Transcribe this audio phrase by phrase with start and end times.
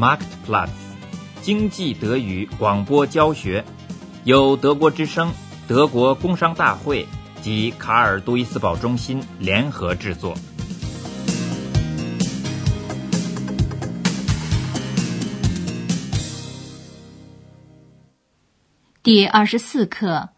[0.00, 0.70] Marktplatz，
[1.42, 3.66] 经济德语广播教学，
[4.24, 5.30] 由德国之声、
[5.68, 7.06] 德国工商大会
[7.42, 10.34] 及卡尔杜伊斯堡中心联合制作。
[19.02, 20.30] 第二十四课：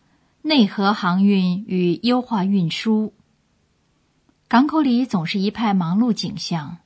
[0.43, 3.15] 内河航运与优化运输。
[4.49, 6.79] 港口里总是一派忙碌景象，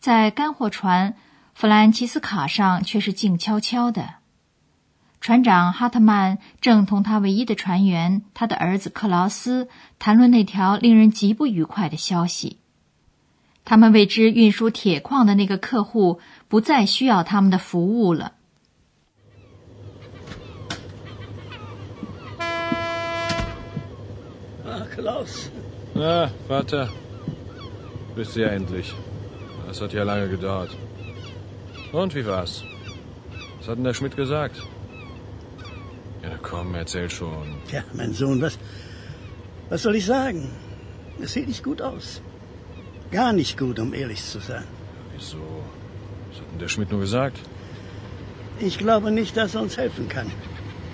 [0.00, 1.14] 在干货船
[1.54, 4.14] 弗兰奇斯卡上却是静悄悄的。
[5.20, 9.68] 船长哈特曼正同他唯一的船员他的儿子克劳斯
[10.00, 12.58] 谈论那条令人极不愉快的消息：
[13.64, 18.32] 他们为之运输铁矿的那个客户不再需要他们的服务了。
[24.94, 25.48] Klaus.
[25.94, 26.88] Na, Vater.
[28.14, 28.92] Bist du ja endlich.
[29.66, 30.70] Das hat ja lange gedauert.
[31.92, 32.64] Und wie war's?
[33.58, 34.56] Was hat denn der Schmidt gesagt?
[36.22, 37.46] Ja, komm, erzähl schon.
[37.70, 38.58] Ja, mein Sohn, was,
[39.68, 40.50] was soll ich sagen?
[41.20, 42.20] Es sieht nicht gut aus.
[43.10, 44.64] Gar nicht gut, um ehrlich zu sein.
[45.14, 45.64] Wieso?
[46.30, 47.38] Was hat denn der Schmidt nur gesagt?
[48.58, 50.30] Ich glaube nicht, dass er uns helfen kann.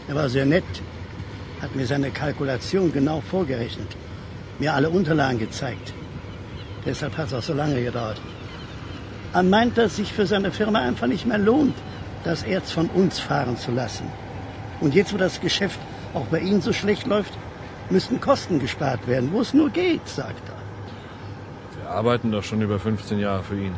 [0.09, 0.83] Er war sehr nett,
[1.61, 3.97] hat mir seine Kalkulation genau vorgerechnet,
[4.59, 5.93] mir alle Unterlagen gezeigt.
[6.85, 8.21] Deshalb hat es auch so lange gedauert.
[9.35, 11.75] Er meint, dass sich für seine Firma einfach nicht mehr lohnt,
[12.25, 14.07] das Erz von uns fahren zu lassen.
[14.81, 15.79] Und jetzt, wo das Geschäft
[16.15, 17.35] auch bei Ihnen so schlecht läuft,
[17.91, 20.59] müssten Kosten gespart werden, wo es nur geht, sagt er.
[21.81, 23.73] Wir arbeiten doch schon über 15 Jahre für ihn.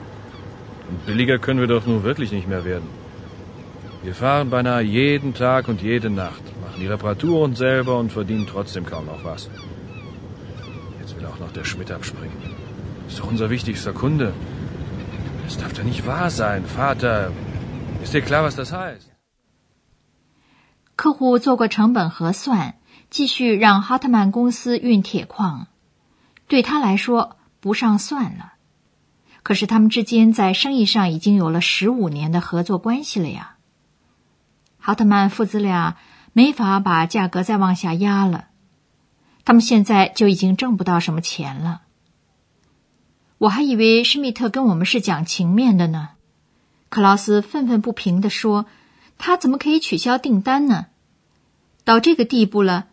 [0.88, 2.88] Und billiger können wir doch nun wirklich nicht mehr werden.
[4.02, 8.86] Wir fahren beinahe jeden Tag und jede Nacht, machen die Reparaturen selber und verdienen trotzdem
[8.86, 9.50] kaum noch was.
[11.00, 12.36] Jetzt will auch noch der Schmidt abspringen.
[13.08, 14.32] Ist doch unser wichtigster Kunde.
[15.50, 17.32] Stop the new fast and fast
[20.94, 22.76] 客户做过成本核算，
[23.10, 25.66] 继续让哈特曼公司运铁矿，
[26.46, 28.52] 对他来说不上算了。
[29.42, 33.56] 可是他们之间在生意上已经有了十五年的合作关系了呀。
[34.78, 35.96] 哈特曼父子俩
[36.32, 38.46] 没法把价格再往下压了，
[39.44, 41.82] 他们现在就已经挣不到什么钱了。
[43.40, 46.10] 我还以为施密特跟我们是讲情面的呢。
[46.90, 48.66] 克劳斯愤愤不平地说
[49.16, 50.88] ：“他怎么可以取消订单呢？
[51.84, 52.88] 到这个地步了，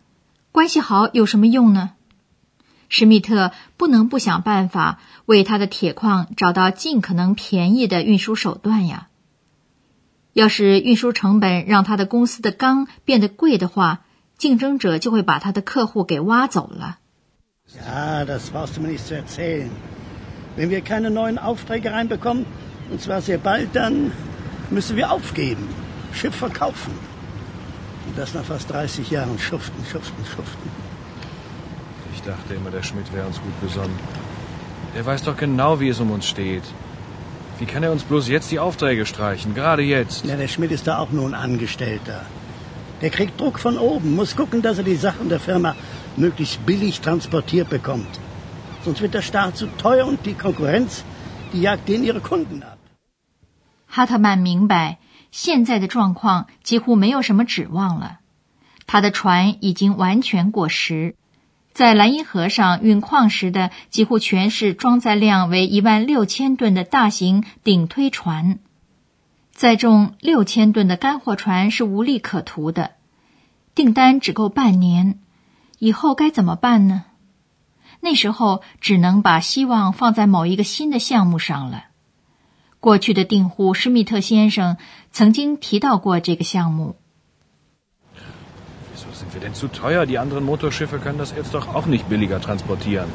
[0.53, 1.95] 关系好有什么用呢？”
[2.87, 9.09] 施密特不能不想办法为他的铁矿找到尽可能便宜的运输手段呀。
[10.31, 14.05] 要是运输成本让他的公司的钢变得贵的话，
[14.37, 16.99] 竞争者就会把他的客户给挖走了。
[20.57, 22.45] Wenn wir keine neuen Aufträge reinbekommen,
[22.89, 24.11] und zwar sehr bald, dann
[24.71, 25.69] müssen wir aufgeben,
[26.13, 26.93] Schiff verkaufen.
[28.07, 30.69] Und das nach fast 30 Jahren schuften, schuften, schuften.
[32.15, 33.95] Ich dachte immer, der Schmidt wäre uns gut besonnen.
[34.95, 36.63] Er weiß doch genau, wie es um uns steht.
[37.59, 40.25] Wie kann er uns bloß jetzt die Aufträge streichen, gerade jetzt?
[40.25, 42.25] Ja, der Schmidt ist da auch nur ein Angestellter.
[43.01, 45.75] Der kriegt Druck von oben, muss gucken, dass er die Sachen der Firma
[46.15, 48.19] möglichst billig transportiert bekommt.
[48.87, 51.03] Sonst wird der Staat zu teuer und die Konkurrenz,
[51.51, 52.77] die jagt denen ihre Kunden ab.
[53.85, 54.99] 哈特曼明白，
[55.29, 58.19] 现在的状况几乎没有什么指望了。
[58.85, 61.15] 他的船已经完全过时，
[61.73, 68.59] 在莱茵河上运矿石的几乎全是装载量为一万六千吨的大型顶推船，
[69.51, 72.91] 载重六千吨的干货船是无利可图的。
[73.75, 75.19] 订单只够半年，
[75.77, 77.03] 以后该怎么办呢？
[78.01, 81.85] 那时候只能把希望放在某一个新的项目上了。
[82.79, 84.77] 过去的订户施密特先生
[85.11, 86.95] 曾经提到过这个项目。
[88.93, 90.05] Wieso sind wir denn zu teuer?
[90.05, 93.09] Die anderen Motorschiffe können das Erz doch auch nicht billiger transportieren.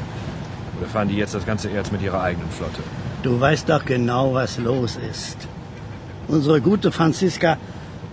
[0.77, 2.83] Oder fahren die jetzt das ganze Erz mit ihrer eigenen Flotte?
[3.23, 5.47] Du weißt doch genau, was los ist.
[6.27, 7.57] Unsere gute Franziska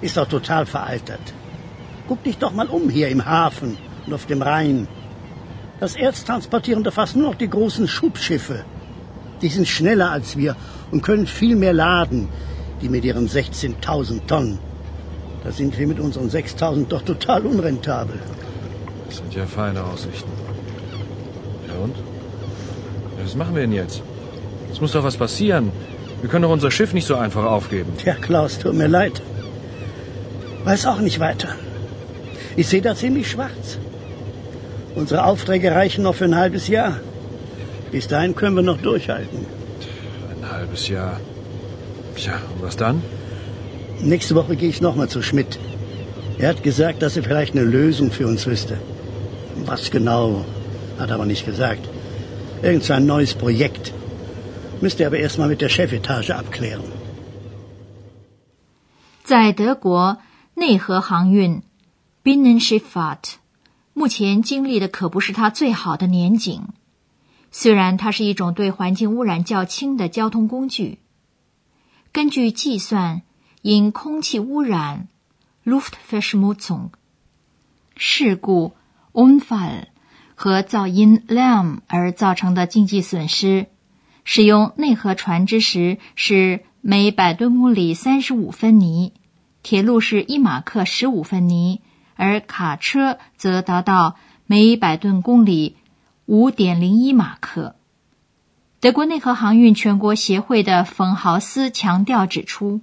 [0.01, 1.35] ist doch total veraltert.
[2.09, 3.77] Guck dich doch mal um hier im Hafen
[4.07, 4.89] und auf dem Rhein.
[5.81, 8.65] Das Erz transportieren da fast nur noch die großen Schubschiffe.
[9.41, 10.55] Die sind schneller als wir
[10.91, 12.29] und können viel mehr laden,
[12.83, 14.59] die mit ihren 16.000 Tonnen.
[15.43, 18.19] Da sind wir mit unseren 6.000 doch total unrentabel.
[19.07, 20.31] Das sind ja feine Aussichten.
[21.67, 21.97] Ja und?
[21.97, 24.03] Ja, was machen wir denn jetzt?
[24.71, 25.73] Es muss doch was passieren.
[26.21, 27.95] Wir können doch unser Schiff nicht so einfach aufgeben.
[27.97, 29.23] Tja, Klaus, tut mir leid.
[30.65, 31.49] Weiß auch nicht weiter.
[32.55, 33.79] Ich sehe da ziemlich schwarz.
[34.96, 37.00] Unsere Aufträge reichen noch für ein halbes Jahr.
[37.92, 39.46] Bis dahin können wir noch durchhalten.
[40.32, 41.20] Ein halbes Jahr.
[42.16, 43.02] Tja, und was dann?
[44.02, 45.60] Nächste Woche gehe ich nochmal zu Schmidt.
[46.38, 48.78] Er hat gesagt, dass er vielleicht eine Lösung für uns wüsste.
[49.66, 50.46] Was genau,
[51.00, 51.88] hat er aber nicht gesagt.
[52.62, 53.94] Irgend so ein neues Projekt.
[54.82, 56.84] Müsste er aber erstmal mit der Chefetage abklären.
[59.24, 60.18] 在德国，
[60.54, 61.64] 内河航运
[62.24, 63.39] （Binnenschifffahrt）
[63.93, 66.69] 目前经历的可不是它最好的年景。
[67.51, 70.99] 虽然它是一种对环境污染较轻的交通工具，
[72.13, 73.23] 根据计算，
[73.63, 75.09] 因空气污染
[75.65, 76.91] （Luftverschmutzung）、
[77.97, 78.77] 事故
[79.13, 79.87] （Unfall）
[80.37, 83.67] 和噪音 （Lärm） 而造成的经济损失，
[84.23, 89.13] 使用内河船只时是每百吨公里三十五分尼，
[89.65, 91.83] 铁路是一马克十五分尼，
[92.21, 95.77] 而卡车则达到每百吨公里
[96.27, 97.77] 五点零一马克。
[98.79, 102.83] 德国内河航运全国协会的冯豪斯强调指出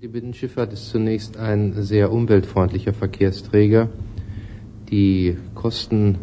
[0.00, 3.88] ：“Die Binnenschifffahrt ist zunächst ein sehr umweltfreundlicher Verkehrsträger.
[4.90, 6.16] Die Kosten,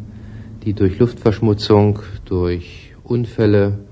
[0.66, 3.86] die durch Luftverschmutzung, durch Unfälle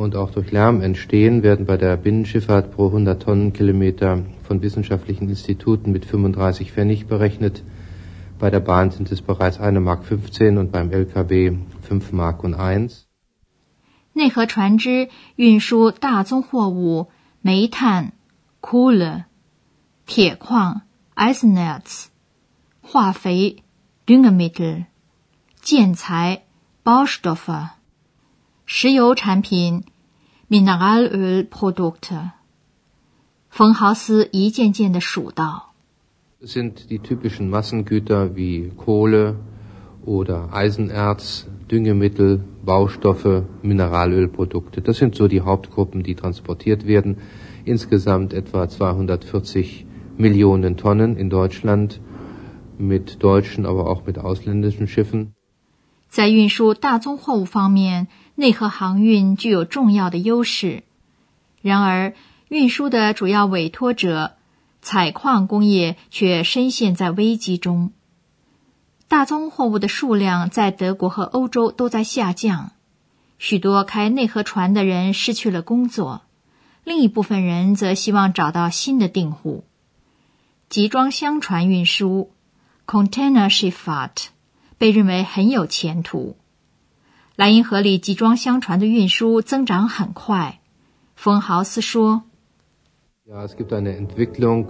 [0.00, 5.92] und auch durch Lärm entstehen, werden bei der Binnenschifffahrt pro 100 Tonnenkilometer von wissenschaftlichen Instituten
[5.92, 7.62] mit 35 Pfennig berechnet.
[8.38, 12.54] Bei der Bahn sind es bereits 1 Mark 15 und beim LKW 5 Mark und
[12.54, 13.06] 1.
[14.12, 17.08] 内河船只运输大宗货物，
[17.42, 18.12] 煤炭
[18.62, 19.26] （Kohle）、
[20.06, 20.80] 铁矿
[21.14, 22.10] （Eisenerz）、
[22.80, 23.62] 化肥
[24.06, 24.86] （Düngemittel）、
[25.60, 26.44] 建材
[26.82, 27.76] （Baustoffe）、
[28.64, 29.84] 石油产品
[30.50, 32.32] （Mineralölprodukte）。
[33.48, 35.72] 冯豪斯一件件的数道。
[36.38, 39.36] Es sind die typischen Massengüter wie Kohle
[40.04, 44.82] oder Eisenerz, Düngemittel, Baustoffe, Mineralölprodukte.
[44.82, 47.16] Das sind so die Hauptgruppen, die transportiert werden.
[47.64, 49.86] Insgesamt etwa 240
[50.18, 52.00] Millionen Tonnen in Deutschland
[52.78, 55.34] mit deutschen, aber auch mit ausländischen Schiffen.
[56.11, 60.83] 在运输大宗货物方面，内河航运具有重要的优势。
[61.61, 62.13] 然而，
[62.49, 64.35] 运输的主要委托者
[64.81, 67.93] 采矿工业却深陷在危机中。
[69.07, 72.73] 大宗货物的数量在德国和欧洲都在下降，
[73.39, 76.23] 许多开内河船的人失去了工作，
[76.83, 79.63] 另一部分人则希望找到新的订户。
[80.67, 82.31] 集装箱船运输
[82.85, 84.27] （Container s h i f t
[84.80, 86.36] 被认为很有前途。
[87.36, 90.60] 莱茵河里集装箱船的运输增长很快，
[91.14, 92.22] 冯豪斯说：“
[93.28, 94.66] Ja, es gibt eine Entwicklung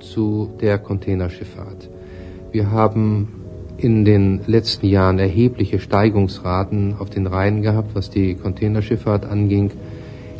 [0.00, 1.90] zu der Containerschifffahrt.
[2.52, 3.26] Wir haben
[3.78, 9.72] in den letzten Jahren erhebliche Steigungsraten auf den Rhein gehabt, was die Containerschifffahrt anging.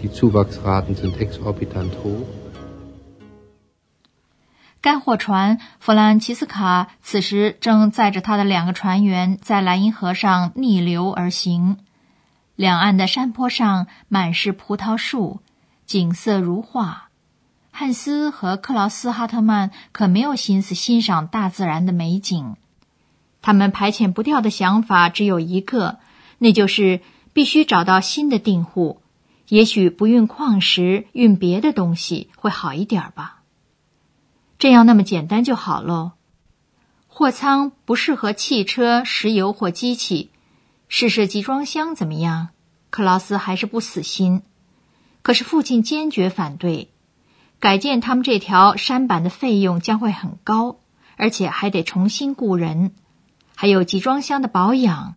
[0.02, 2.26] Die Zuwachsraten sind exorbitant hoch.
[4.81, 11.78] 干货船弗兰奇斯卡此时正载着他的两个船员在莱茵河上逆流而行，
[12.56, 15.39] 两岸的山坡上满是葡萄树，
[15.86, 17.10] 景色如画。
[17.69, 22.56] 汉斯和克劳斯哈特曼可没有心思欣赏大自然的美景。
[23.44, 26.00] 他们排遣不掉的想法只有一个，
[26.40, 27.02] 那就是
[27.33, 29.00] 必须找到新的订户。
[29.47, 33.41] 也许不运矿石，运别的东西会好一点吧。
[34.61, 36.11] 这样那么简单就好喽。
[37.07, 40.30] 货仓不适合汽车、石油或机器，
[40.87, 42.49] 试试集装箱怎么样？
[42.91, 44.44] 克劳斯还是不死心。
[45.23, 46.91] 可是父亲坚决反对。
[47.59, 50.75] 改建他们这条山板的费用将会很高，
[51.18, 52.94] 而且还得重新雇人。
[53.56, 55.15] 还有集装箱的保养，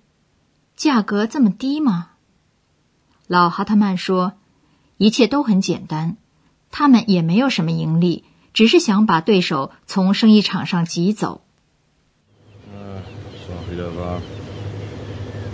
[0.77, 2.11] 价格这么低吗？
[3.27, 4.35] 老哈特曼说
[4.99, 6.17] ：“一切都很简单，
[6.71, 11.41] 他们也没有什么盈利，只是想把对手从生意场上挤走。”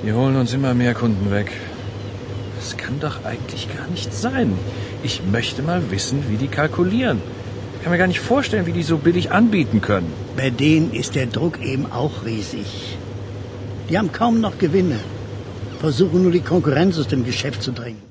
[0.02, 1.52] Die holen uns immer mehr Kunden weg.
[2.60, 4.48] Das kann doch eigentlich gar nicht sein.
[5.02, 7.18] Ich möchte mal wissen, wie die kalkulieren.
[7.74, 10.12] Ich kann mir gar nicht vorstellen, wie die so billig anbieten können.
[10.36, 12.68] Bei denen ist der Druck eben auch riesig.
[13.88, 15.00] Die haben kaum noch Gewinne.
[15.78, 18.02] Versuchen nur die Konkurrenz aus dem Geschäft zu drängen.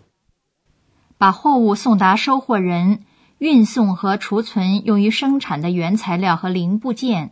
[1.19, 3.01] 把货物送达收货人，
[3.37, 7.31] 运送和储存用于生产的原材料和零部件，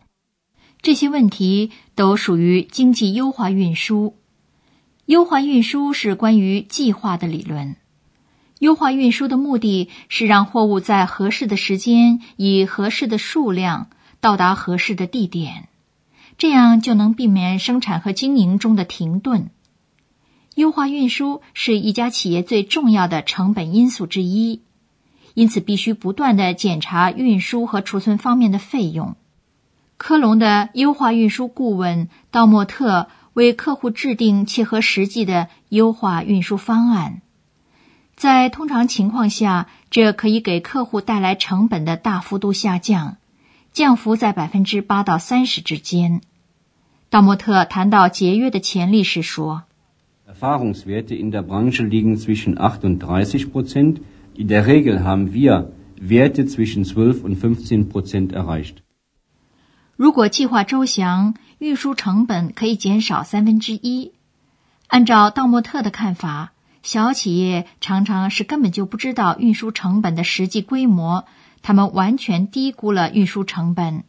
[0.84, 4.17] 这些问题都属于经济优化运输。
[5.08, 7.78] 优化运输是关于计划的理论。
[8.60, 15.70] 优化运输的目的是让货物在合适的时间以合适的数量到达合适的地点，
[16.38, 19.50] 这样就能避免生产和经营中的停顿。
[20.56, 24.62] 优化运输是一家企业最重要的成本因素之一，
[25.34, 29.16] 因此必须不断的检查运输和储存方面的费用。
[29.96, 33.08] 科隆的优化运输顾问道莫特。
[33.38, 37.22] 为客户制定切合实际的优化运输方案，
[38.16, 43.18] 在通常情况下，这可以给客户带来成本的大幅度下降，
[43.72, 46.22] 降幅在百分之八到三十之间。
[47.12, 49.66] 道莫特谈到节约的潜力时说
[50.28, 53.98] ：“Erfahrungswerte in der Branche liegen zwischen acht und dreißig Prozent.
[54.34, 58.78] In der Regel haben wir Werte zwischen zwölf und fünfzehn Prozent erreicht.”
[59.98, 64.12] 如果计划周详，运输成本可以减少三分之一。
[64.86, 71.26] 按照道莫特的看法，小企业常常是根本就不知道运输成本的实际规模，
[71.64, 74.04] 他们完全低估了运输成本。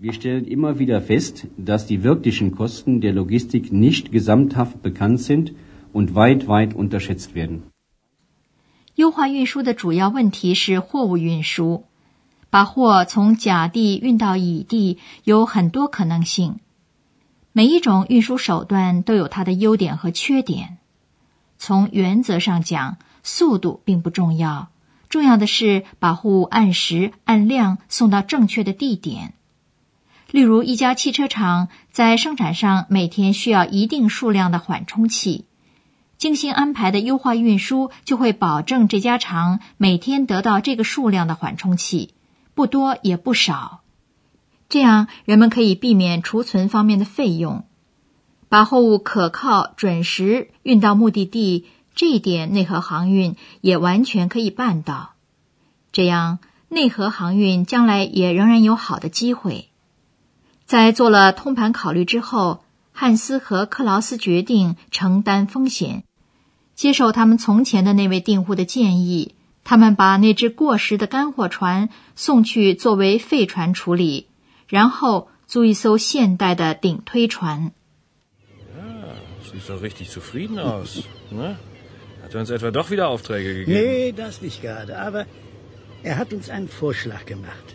[0.00, 5.52] Wir stellen immer wieder fest, dass die wirklichen Kosten der Logistik nicht gesamthaft bekannt sind
[5.92, 7.60] und weit, weit unterschätzt werden.
[8.96, 11.84] 优化运输的主要问题是货物运输。
[12.50, 16.58] 把货从甲地运到乙地有很多可能性，
[17.52, 20.78] 每一种运输手段都有它的优点和缺点。
[21.58, 24.70] 从原则上讲，速度并不重要，
[25.08, 29.34] 重要的是把货物按时按量送到正确的地点。
[30.30, 35.44] 例如，一家汽车厂在生产上每天需要一定数量的缓冲器，
[36.18, 42.14] 精心安排的优化运输就会保证这家厂每天得到这个数量的缓冲器。
[42.60, 43.80] 不多也不少，
[44.68, 47.64] 这样人们可以避免储存方面的费用，
[48.50, 51.64] 把货物可靠准时运到目的地。
[51.94, 55.14] 这一点内河航运也完全可以办到。
[55.90, 56.38] 这样
[56.68, 59.70] 内河航运将来也仍然有好的机会。
[60.66, 62.62] 在做了通盘考虑之后，
[62.92, 66.04] 汉斯和克劳斯决定承担风险，
[66.74, 69.34] 接受他们从前的那位订户的建议。
[69.70, 74.26] 他们把那只过时的干货船送去作为废船处理，
[74.66, 77.70] 然后租一艘现代的顶推船。
[79.48, 81.54] Sieht doch richtig zufrieden aus, ne?
[82.20, 83.72] Hat er uns etwa doch wieder Aufträge gegeben?
[83.72, 84.98] Nee, das nicht gerade.
[84.98, 85.26] Aber
[86.02, 87.66] er hat uns einen Vorschlag gemacht.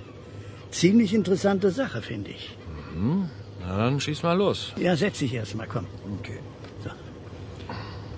[0.72, 2.58] Ziemlich interessante Sache, finde ich.
[2.94, 3.30] Mhm.
[3.62, 4.74] Na dann schieß mal los.
[4.76, 5.86] Ja, setz dich erst mal, komm.
[6.20, 6.40] Okay.
[6.84, 6.90] So.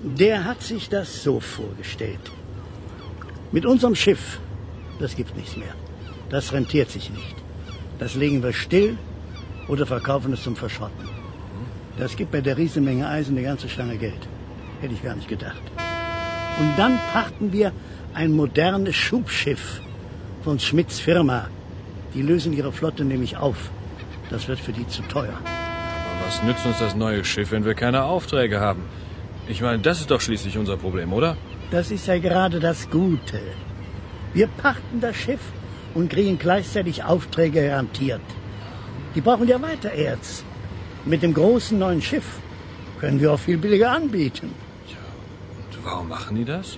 [0.01, 2.31] Der hat sich das so vorgestellt.
[3.51, 4.39] Mit unserem Schiff,
[5.00, 5.74] das gibt nichts mehr.
[6.30, 7.36] Das rentiert sich nicht.
[7.98, 8.98] Das legen wir still
[9.70, 11.08] oder verkaufen es zum Verschrotten.
[11.98, 14.27] Das gibt bei der Riesenmenge Eisen eine ganze Stange Geld.
[14.82, 15.62] Hätte ich gar nicht gedacht.
[16.60, 17.72] Und dann pachten wir
[18.13, 19.82] ein modernes Schubschiff
[20.44, 21.48] von Schmidts Firma.
[22.13, 23.70] Die lösen ihre Flotte nämlich auf.
[24.30, 25.38] Das wird für die zu teuer.
[25.38, 28.84] Aber was nützt uns das neue Schiff, wenn wir keine Aufträge haben?
[29.48, 31.38] Ich meine, das ist doch schließlich unser Problem, oder?
[31.70, 33.42] Das ist ja gerade das Gute.
[34.34, 35.42] Wir pachten das Schiff
[35.94, 38.22] und kriegen gleichzeitig Aufträge garantiert.
[39.16, 40.44] Die brauchen ja weiter Erz.
[41.06, 42.40] Mit dem großen neuen Schiff
[43.00, 44.54] können wir auch viel billiger anbieten.
[44.88, 44.98] Tja,
[45.72, 46.78] und warum machen die das?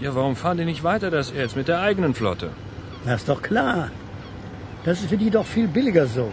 [0.00, 2.50] Ja, warum fahren die nicht weiter das Erz mit der eigenen Flotte?
[3.04, 3.90] Das ist doch klar.
[4.84, 6.30] Das ist für die doch viel billiger so.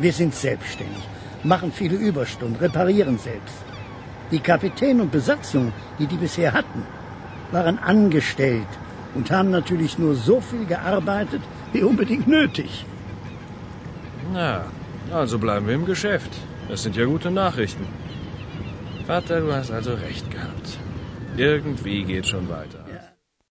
[0.00, 1.04] Wir sind selbstständig,
[1.44, 3.73] machen viele Überstunden, reparieren selbst.
[4.30, 6.82] Die Kapitän und Besatzung, die die bisher hatten,
[7.52, 8.72] waren angestellt
[9.14, 12.84] und haben natürlich nur so viel gearbeitet, wie unbedingt nötig.
[14.32, 14.64] Na,
[15.12, 16.30] also bleiben wir im Geschäft.
[16.68, 17.86] Das sind ja gute Nachrichten.
[19.06, 20.78] Vater, du hast also recht gehabt.
[21.36, 22.83] Irgendwie geht schon weiter.